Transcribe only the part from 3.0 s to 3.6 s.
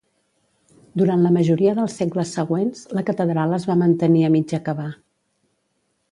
catedral